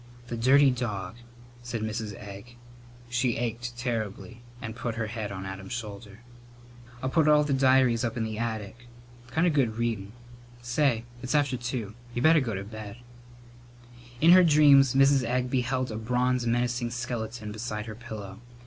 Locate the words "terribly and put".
3.77-4.95